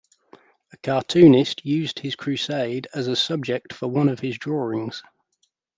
[0.73, 5.03] A cartoonist used his crusade as a subject for one of his drawings.